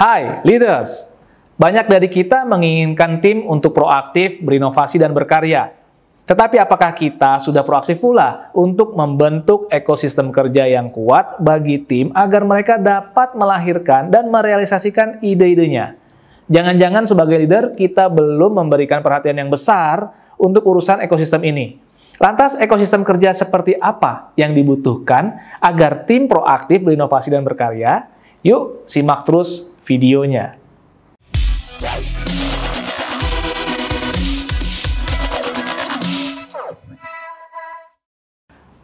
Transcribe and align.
Hai, 0.00 0.40
leaders! 0.48 1.12
Banyak 1.60 1.84
dari 1.84 2.08
kita 2.08 2.48
menginginkan 2.48 3.20
tim 3.20 3.44
untuk 3.44 3.76
proaktif, 3.76 4.40
berinovasi, 4.40 4.96
dan 4.96 5.12
berkarya. 5.12 5.76
Tetapi 6.24 6.56
apakah 6.56 6.96
kita 6.96 7.36
sudah 7.36 7.60
proaktif 7.60 8.00
pula 8.00 8.48
untuk 8.56 8.96
membentuk 8.96 9.68
ekosistem 9.68 10.32
kerja 10.32 10.64
yang 10.64 10.88
kuat 10.88 11.36
bagi 11.44 11.84
tim 11.84 12.16
agar 12.16 12.48
mereka 12.48 12.80
dapat 12.80 13.36
melahirkan 13.36 14.08
dan 14.08 14.32
merealisasikan 14.32 15.20
ide-idenya? 15.20 16.00
Jangan-jangan 16.48 17.04
sebagai 17.04 17.36
leader 17.36 17.76
kita 17.76 18.08
belum 18.08 18.56
memberikan 18.56 19.04
perhatian 19.04 19.36
yang 19.36 19.52
besar 19.52 20.16
untuk 20.40 20.64
urusan 20.64 21.04
ekosistem 21.04 21.44
ini. 21.44 21.76
Lantas 22.16 22.56
ekosistem 22.56 23.04
kerja 23.04 23.36
seperti 23.36 23.76
apa 23.76 24.32
yang 24.32 24.56
dibutuhkan 24.56 25.36
agar 25.60 26.08
tim 26.08 26.24
proaktif 26.24 26.80
berinovasi 26.88 27.28
dan 27.28 27.44
berkarya? 27.44 28.16
Yuk 28.40 28.88
simak 28.88 29.28
terus 29.28 29.76
videonya. 29.84 30.56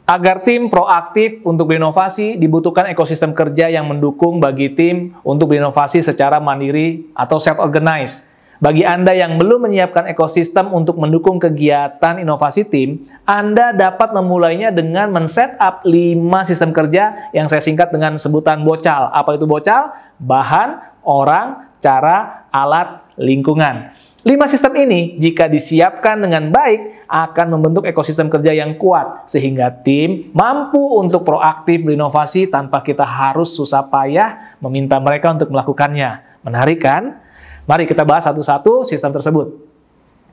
Agar 0.06 0.44
tim 0.44 0.68
proaktif 0.68 1.40
untuk 1.42 1.72
berinovasi, 1.72 2.36
dibutuhkan 2.36 2.86
ekosistem 2.92 3.32
kerja 3.32 3.72
yang 3.72 3.88
mendukung 3.88 4.38
bagi 4.38 4.76
tim 4.76 5.16
untuk 5.24 5.50
berinovasi 5.50 6.04
secara 6.04 6.36
mandiri 6.36 7.08
atau 7.16 7.40
self-organized. 7.40 8.35
Bagi 8.56 8.88
Anda 8.88 9.12
yang 9.12 9.36
belum 9.36 9.68
menyiapkan 9.68 10.08
ekosistem 10.08 10.72
untuk 10.72 10.96
mendukung 10.96 11.36
kegiatan 11.36 12.16
inovasi 12.16 12.64
tim, 12.64 13.04
Anda 13.28 13.76
dapat 13.76 14.16
memulainya 14.16 14.72
dengan 14.72 15.12
men-set 15.12 15.60
up 15.60 15.84
5 15.84 16.48
sistem 16.48 16.72
kerja 16.72 17.32
yang 17.36 17.52
saya 17.52 17.60
singkat 17.60 17.92
dengan 17.92 18.16
sebutan 18.16 18.64
BOCAL. 18.64 19.12
Apa 19.12 19.36
itu 19.36 19.44
BOCAL? 19.44 19.92
Bahan, 20.16 20.80
orang, 21.04 21.68
cara, 21.84 22.48
alat, 22.48 23.04
lingkungan. 23.20 23.92
Lima 24.26 24.50
sistem 24.50 24.74
ini, 24.82 25.20
jika 25.22 25.46
disiapkan 25.46 26.18
dengan 26.18 26.50
baik, 26.50 27.06
akan 27.06 27.46
membentuk 27.46 27.86
ekosistem 27.86 28.26
kerja 28.26 28.50
yang 28.50 28.74
kuat, 28.74 29.30
sehingga 29.30 29.70
tim 29.70 30.34
mampu 30.34 30.82
untuk 30.98 31.22
proaktif 31.22 31.86
berinovasi 31.86 32.50
tanpa 32.50 32.82
kita 32.82 33.06
harus 33.06 33.54
susah 33.54 33.86
payah 33.86 34.58
meminta 34.58 34.98
mereka 34.98 35.30
untuk 35.30 35.54
melakukannya. 35.54 36.42
Menarik 36.42 36.82
kan? 36.82 37.22
Mari 37.66 37.84
kita 37.90 38.06
bahas 38.06 38.24
satu-satu 38.24 38.86
sistem 38.86 39.10
tersebut. 39.10 39.58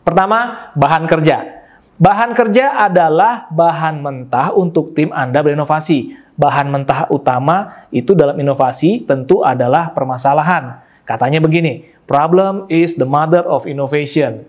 Pertama, 0.06 0.70
bahan 0.78 1.10
kerja. 1.10 1.66
Bahan 1.98 2.34
kerja 2.38 2.78
adalah 2.78 3.50
bahan 3.50 4.02
mentah 4.02 4.54
untuk 4.54 4.94
tim 4.94 5.10
Anda 5.10 5.42
berinovasi. 5.42 6.14
Bahan 6.34 6.70
mentah 6.70 7.10
utama 7.14 7.86
itu 7.94 8.18
dalam 8.18 8.38
inovasi 8.38 9.06
tentu 9.06 9.46
adalah 9.46 9.94
permasalahan. 9.94 10.82
Katanya 11.06 11.38
begini, 11.38 11.94
Problem 12.04 12.68
is 12.68 13.00
the 13.00 13.08
mother 13.08 13.48
of 13.48 13.64
innovation. 13.64 14.44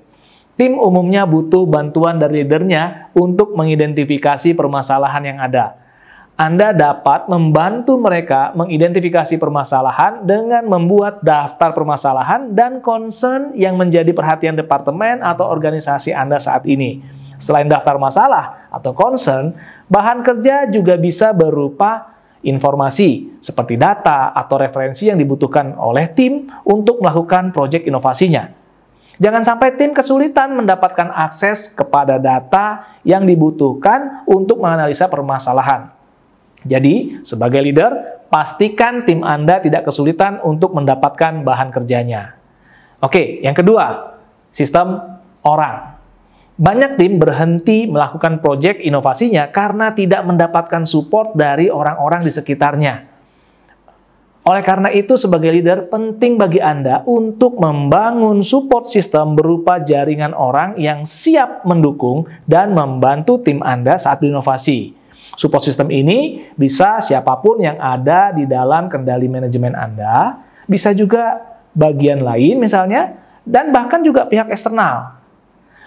Tim 0.54 0.78
umumnya 0.78 1.26
butuh 1.26 1.66
bantuan 1.66 2.18
dari 2.18 2.42
leadernya 2.42 3.10
untuk 3.14 3.54
mengidentifikasi 3.54 4.54
permasalahan 4.54 5.22
yang 5.22 5.38
ada. 5.38 5.78
Anda 6.34 6.74
dapat 6.74 7.30
membantu 7.30 7.94
mereka 7.94 8.50
mengidentifikasi 8.58 9.38
permasalahan 9.38 10.26
dengan 10.26 10.66
membuat 10.66 11.22
daftar 11.22 11.70
permasalahan 11.70 12.50
dan 12.50 12.82
concern 12.82 13.54
yang 13.54 13.78
menjadi 13.78 14.10
perhatian 14.10 14.58
departemen 14.58 15.22
atau 15.22 15.46
organisasi 15.46 16.10
Anda 16.10 16.42
saat 16.42 16.66
ini. 16.66 16.98
Selain 17.38 17.70
daftar 17.70 18.02
masalah 18.02 18.66
atau 18.74 18.90
concern, 18.90 19.54
bahan 19.86 20.26
kerja 20.26 20.66
juga 20.74 20.98
bisa 20.98 21.30
berupa 21.30 22.18
informasi 22.42 23.38
seperti 23.38 23.78
data 23.78 24.34
atau 24.34 24.58
referensi 24.58 25.06
yang 25.06 25.22
dibutuhkan 25.22 25.78
oleh 25.78 26.10
tim 26.10 26.50
untuk 26.66 26.98
melakukan 26.98 27.54
proyek 27.54 27.86
inovasinya. 27.86 28.50
Jangan 29.22 29.46
sampai 29.46 29.78
tim 29.78 29.94
kesulitan 29.94 30.58
mendapatkan 30.58 31.14
akses 31.14 31.78
kepada 31.78 32.18
data 32.18 32.98
yang 33.06 33.22
dibutuhkan 33.22 34.26
untuk 34.26 34.58
menganalisa 34.58 35.06
permasalahan. 35.06 35.94
Jadi, 36.64 37.20
sebagai 37.22 37.60
leader, 37.60 38.24
pastikan 38.32 39.04
tim 39.04 39.20
Anda 39.22 39.60
tidak 39.60 39.86
kesulitan 39.86 40.40
untuk 40.42 40.72
mendapatkan 40.72 41.44
bahan 41.44 41.70
kerjanya. 41.70 42.34
Oke, 43.04 43.44
yang 43.44 43.52
kedua, 43.52 44.16
sistem 44.48 44.96
orang. 45.44 45.94
Banyak 46.54 46.96
tim 46.96 47.18
berhenti 47.18 47.84
melakukan 47.84 48.38
proyek 48.38 48.80
inovasinya 48.80 49.50
karena 49.50 49.92
tidak 49.92 50.22
mendapatkan 50.24 50.86
support 50.86 51.34
dari 51.34 51.66
orang-orang 51.66 52.22
di 52.22 52.30
sekitarnya. 52.30 52.94
Oleh 54.44 54.60
karena 54.60 54.92
itu, 54.92 55.16
sebagai 55.16 55.48
leader, 55.48 55.88
penting 55.88 56.36
bagi 56.36 56.60
Anda 56.60 57.00
untuk 57.08 57.56
membangun 57.56 58.44
support 58.44 58.84
system 58.84 59.34
berupa 59.34 59.80
jaringan 59.80 60.36
orang 60.36 60.76
yang 60.76 61.08
siap 61.08 61.64
mendukung 61.64 62.28
dan 62.44 62.76
membantu 62.76 63.40
tim 63.40 63.64
Anda 63.64 63.96
saat 63.96 64.20
berinovasi. 64.20 65.03
Support 65.34 65.66
system 65.66 65.90
ini 65.90 66.46
bisa 66.54 67.02
siapa 67.02 67.34
pun 67.42 67.58
yang 67.58 67.74
ada 67.82 68.30
di 68.30 68.46
dalam 68.46 68.86
kendali 68.86 69.26
manajemen 69.26 69.74
Anda, 69.74 70.38
bisa 70.70 70.94
juga 70.94 71.42
bagian 71.74 72.22
lain 72.22 72.62
misalnya, 72.62 73.18
dan 73.42 73.74
bahkan 73.74 74.00
juga 74.00 74.30
pihak 74.30 74.48
eksternal. 74.54 75.18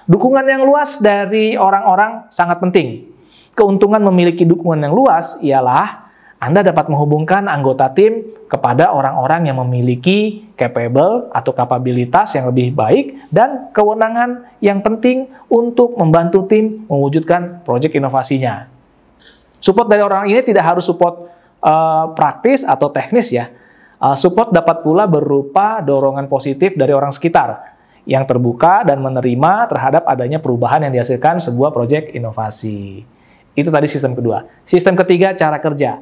Dukungan 0.07 0.43
yang 0.47 0.63
luas 0.63 0.99
dari 1.03 1.59
orang-orang 1.59 2.31
sangat 2.31 2.63
penting. 2.63 3.11
Keuntungan 3.57 3.99
memiliki 4.07 4.47
dukungan 4.47 4.79
yang 4.87 4.93
luas 4.95 5.39
ialah 5.43 6.07
Anda 6.37 6.61
dapat 6.61 6.87
menghubungkan 6.87 7.49
anggota 7.49 7.89
tim 7.91 8.23
kepada 8.45 8.93
orang-orang 8.93 9.49
yang 9.49 9.57
memiliki 9.65 10.47
capable 10.53 11.27
atau 11.33 11.51
kapabilitas 11.51 12.37
yang 12.37 12.47
lebih 12.53 12.71
baik 12.77 13.25
dan 13.33 13.73
kewenangan 13.73 14.45
yang 14.61 14.85
penting 14.85 15.27
untuk 15.49 15.97
membantu 15.97 16.45
tim 16.45 16.85
mewujudkan 16.85 17.65
proyek 17.65 17.97
inovasinya. 17.97 18.76
Support 19.57 19.87
dari 19.89 20.01
orang 20.05 20.29
ini 20.29 20.41
tidak 20.45 20.63
harus 20.63 20.85
support 20.85 21.27
uh, 21.61 22.13
praktis 22.13 22.61
atau 22.61 22.93
teknis 22.93 23.33
ya. 23.33 23.49
Uh, 23.97 24.13
support 24.13 24.53
dapat 24.53 24.85
pula 24.85 25.09
berupa 25.09 25.81
dorongan 25.81 26.29
positif 26.29 26.77
dari 26.77 26.93
orang 26.93 27.09
sekitar 27.09 27.73
yang 28.05 28.23
terbuka 28.23 28.85
dan 28.85 29.01
menerima 29.01 29.67
terhadap 29.67 30.05
adanya 30.05 30.37
perubahan 30.37 30.85
yang 30.85 30.93
dihasilkan 31.01 31.41
sebuah 31.41 31.73
proyek 31.73 32.13
inovasi. 32.13 33.03
Itu 33.57 33.73
tadi 33.73 33.89
sistem 33.89 34.13
kedua. 34.13 34.45
Sistem 34.63 34.93
ketiga, 34.93 35.33
cara 35.33 35.57
kerja. 35.57 35.99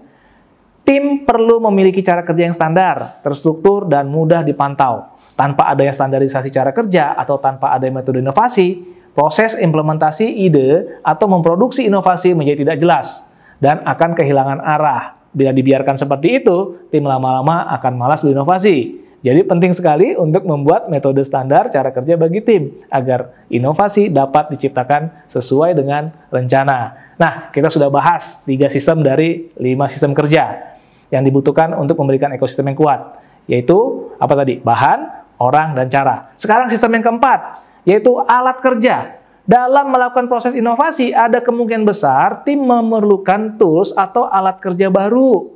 Tim 0.85 1.25
perlu 1.25 1.57
memiliki 1.65 2.05
cara 2.05 2.21
kerja 2.21 2.45
yang 2.45 2.53
standar, 2.53 3.23
terstruktur, 3.25 3.89
dan 3.89 4.05
mudah 4.05 4.45
dipantau. 4.45 5.17
Tanpa 5.33 5.71
adanya 5.73 5.89
standarisasi 5.89 6.53
cara 6.53 6.69
kerja 6.75 7.17
atau 7.17 7.41
tanpa 7.41 7.73
adanya 7.73 8.05
metode 8.05 8.21
inovasi, 8.21 8.85
proses 9.17 9.57
implementasi 9.57 10.45
ide 10.45 11.01
atau 11.01 11.25
memproduksi 11.25 11.89
inovasi 11.89 12.37
menjadi 12.37 12.69
tidak 12.69 12.77
jelas 12.77 13.34
dan 13.65 13.81
akan 13.81 14.13
kehilangan 14.13 14.61
arah. 14.61 15.17
Bila 15.33 15.49
dibiarkan 15.49 15.97
seperti 15.97 16.45
itu, 16.45 16.77
tim 16.93 17.01
lama-lama 17.01 17.65
akan 17.73 17.93
malas 17.97 18.21
berinovasi 18.21 19.05
jadi 19.25 19.41
penting 19.41 19.73
sekali 19.73 20.13
untuk 20.13 20.45
membuat 20.45 20.85
metode 20.85 21.17
standar 21.25 21.73
cara 21.73 21.89
kerja 21.89 22.13
bagi 22.13 22.45
tim 22.45 22.77
agar 22.93 23.33
inovasi 23.49 24.13
dapat 24.13 24.53
diciptakan 24.53 25.25
sesuai 25.25 25.73
dengan 25.73 26.13
rencana. 26.29 26.93
Nah, 27.17 27.49
kita 27.49 27.73
sudah 27.73 27.89
bahas 27.89 28.45
tiga 28.45 28.69
sistem 28.69 29.01
dari 29.01 29.49
lima 29.57 29.89
sistem 29.89 30.13
kerja 30.13 30.77
yang 31.09 31.25
dibutuhkan 31.25 31.73
untuk 31.73 31.97
memberikan 31.97 32.29
ekosistem 32.37 32.69
yang 32.69 32.77
kuat, 32.77 33.17
yaitu 33.49 33.73
apa 34.21 34.45
tadi? 34.45 34.61
Bahan, 34.61 34.99
orang, 35.41 35.73
dan 35.73 35.89
cara. 35.89 36.29
Sekarang 36.37 36.69
sistem 36.69 36.93
yang 37.01 37.09
keempat, 37.09 37.65
yaitu 37.81 38.13
alat 38.29 38.61
kerja. 38.61 39.24
Dalam 39.45 39.93
melakukan 39.93 40.25
proses 40.25 40.57
inovasi, 40.57 41.13
ada 41.13 41.37
kemungkinan 41.37 41.85
besar 41.85 42.41
tim 42.41 42.65
memerlukan 42.65 43.61
tools 43.61 43.93
atau 43.93 44.25
alat 44.25 44.57
kerja 44.57 44.89
baru 44.89 45.53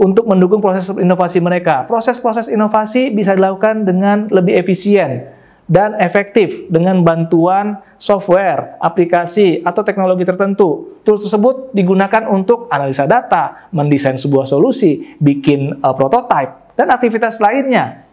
untuk 0.00 0.24
mendukung 0.24 0.64
proses 0.64 0.88
inovasi 0.96 1.44
mereka. 1.44 1.84
Proses-proses 1.84 2.48
inovasi 2.48 3.12
bisa 3.12 3.36
dilakukan 3.36 3.84
dengan 3.84 4.32
lebih 4.32 4.56
efisien 4.56 5.28
dan 5.68 6.00
efektif 6.00 6.64
dengan 6.72 7.04
bantuan 7.04 7.76
software, 8.00 8.80
aplikasi, 8.80 9.60
atau 9.60 9.84
teknologi 9.84 10.24
tertentu. 10.24 10.96
Tools 11.04 11.28
tersebut 11.28 11.76
digunakan 11.76 12.24
untuk 12.32 12.72
analisa 12.72 13.04
data, 13.04 13.68
mendesain 13.68 14.16
sebuah 14.16 14.48
solusi, 14.48 15.12
bikin 15.20 15.84
uh, 15.84 15.92
prototype, 15.92 16.72
dan 16.72 16.88
aktivitas 16.88 17.36
lainnya. 17.36 18.08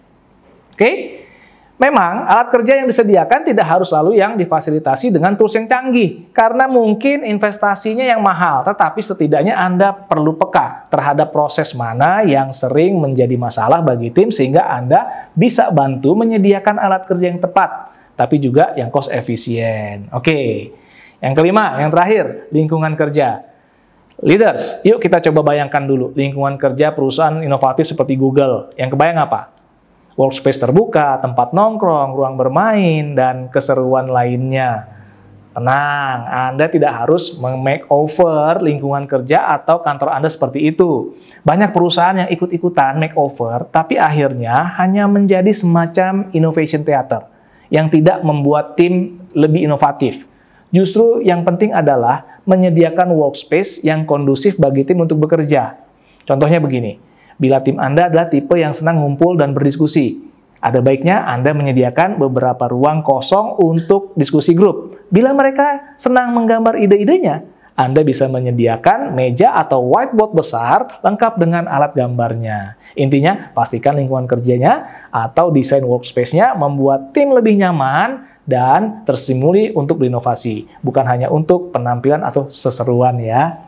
Oke? 0.76 0.80
Okay? 0.84 0.96
Memang 1.74 2.30
alat 2.30 2.54
kerja 2.54 2.78
yang 2.78 2.86
disediakan 2.86 3.50
tidak 3.50 3.66
harus 3.66 3.90
selalu 3.90 4.22
yang 4.22 4.38
difasilitasi 4.38 5.10
dengan 5.10 5.34
tools 5.34 5.58
yang 5.58 5.66
canggih 5.66 6.30
karena 6.30 6.70
mungkin 6.70 7.26
investasinya 7.26 8.06
yang 8.06 8.22
mahal, 8.22 8.62
tetapi 8.62 9.02
setidaknya 9.02 9.58
Anda 9.58 9.90
perlu 9.90 10.38
peka 10.38 10.86
terhadap 10.94 11.34
proses 11.34 11.74
mana 11.74 12.22
yang 12.22 12.54
sering 12.54 13.02
menjadi 13.02 13.34
masalah 13.42 13.82
bagi 13.82 14.14
tim 14.14 14.30
sehingga 14.30 14.70
Anda 14.70 15.30
bisa 15.34 15.74
bantu 15.74 16.14
menyediakan 16.14 16.78
alat 16.78 17.10
kerja 17.10 17.34
yang 17.34 17.42
tepat, 17.42 17.90
tapi 18.14 18.38
juga 18.38 18.78
yang 18.78 18.94
cost 18.94 19.10
efisien. 19.10 20.14
Oke. 20.14 20.70
Yang 21.24 21.34
kelima, 21.40 21.82
yang 21.82 21.90
terakhir, 21.90 22.54
lingkungan 22.54 22.94
kerja. 22.94 23.50
Leaders, 24.22 24.84
yuk 24.86 25.02
kita 25.02 25.18
coba 25.26 25.56
bayangkan 25.56 25.82
dulu 25.82 26.14
lingkungan 26.14 26.54
kerja 26.62 26.94
perusahaan 26.94 27.42
inovatif 27.42 27.90
seperti 27.90 28.14
Google. 28.14 28.70
Yang 28.78 28.94
kebayang 28.94 29.20
apa? 29.26 29.53
Workspace 30.14 30.62
terbuka, 30.62 31.22
tempat 31.22 31.52
nongkrong, 31.52 32.14
ruang 32.14 32.36
bermain, 32.38 33.18
dan 33.18 33.50
keseruan 33.50 34.10
lainnya. 34.10 34.90
Tenang, 35.54 36.20
Anda 36.26 36.66
tidak 36.66 37.06
harus 37.06 37.38
make-over 37.38 38.58
lingkungan 38.66 39.06
kerja 39.06 39.54
atau 39.54 39.86
kantor 39.86 40.18
Anda 40.18 40.26
seperti 40.26 40.74
itu. 40.74 41.14
Banyak 41.46 41.70
perusahaan 41.70 42.26
yang 42.26 42.30
ikut-ikutan 42.34 42.98
make-over, 42.98 43.70
tapi 43.70 44.02
akhirnya 44.02 44.74
hanya 44.82 45.06
menjadi 45.06 45.54
semacam 45.54 46.34
innovation 46.34 46.82
theater 46.82 47.30
yang 47.70 47.86
tidak 47.94 48.26
membuat 48.26 48.74
tim 48.74 49.22
lebih 49.38 49.70
inovatif. 49.70 50.26
Justru 50.74 51.22
yang 51.22 51.46
penting 51.46 51.70
adalah 51.70 52.42
menyediakan 52.50 53.14
workspace 53.14 53.86
yang 53.86 54.10
kondusif 54.10 54.58
bagi 54.58 54.82
tim 54.82 55.06
untuk 55.06 55.22
bekerja. 55.22 55.78
Contohnya 56.26 56.58
begini, 56.58 56.98
bila 57.44 57.60
tim 57.60 57.76
Anda 57.76 58.08
adalah 58.08 58.32
tipe 58.32 58.56
yang 58.56 58.72
senang 58.72 59.04
ngumpul 59.04 59.36
dan 59.36 59.52
berdiskusi, 59.52 60.24
ada 60.64 60.80
baiknya 60.80 61.28
Anda 61.28 61.52
menyediakan 61.52 62.16
beberapa 62.16 62.72
ruang 62.72 63.04
kosong 63.04 63.60
untuk 63.60 64.16
diskusi 64.16 64.56
grup. 64.56 64.96
Bila 65.12 65.36
mereka 65.36 66.00
senang 66.00 66.32
menggambar 66.32 66.80
ide-idenya, 66.80 67.44
Anda 67.76 68.00
bisa 68.08 68.32
menyediakan 68.32 69.12
meja 69.12 69.52
atau 69.60 69.84
whiteboard 69.92 70.32
besar 70.40 71.04
lengkap 71.04 71.36
dengan 71.36 71.68
alat 71.68 71.92
gambarnya. 71.92 72.80
Intinya, 72.96 73.52
pastikan 73.52 74.00
lingkungan 74.00 74.24
kerjanya 74.24 75.04
atau 75.12 75.52
desain 75.52 75.84
workspace-nya 75.84 76.56
membuat 76.56 77.12
tim 77.12 77.36
lebih 77.36 77.60
nyaman 77.60 78.24
dan 78.48 79.04
tersimuli 79.04 79.76
untuk 79.76 80.00
berinovasi, 80.00 80.80
bukan 80.80 81.04
hanya 81.12 81.28
untuk 81.28 81.76
penampilan 81.76 82.24
atau 82.24 82.48
seseruan 82.48 83.20
ya. 83.20 83.68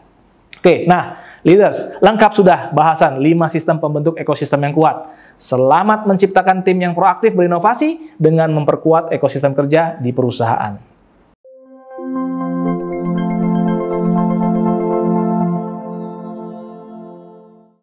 Oke, 0.63 0.87
nah 0.87 1.24
leaders, 1.45 1.93
lengkap 2.01 2.31
sudah 2.33 2.59
bahasan 2.73 3.21
5 3.21 3.53
sistem 3.53 3.77
pembentuk 3.77 4.17
ekosistem 4.17 4.59
yang 4.65 4.73
kuat. 4.73 5.13
Selamat 5.37 6.09
menciptakan 6.09 6.65
tim 6.65 6.81
yang 6.81 6.97
proaktif 6.97 7.37
berinovasi 7.37 8.17
dengan 8.17 8.49
memperkuat 8.51 9.13
ekosistem 9.13 9.53
kerja 9.53 10.01
di 10.01 10.09
perusahaan. 10.09 10.94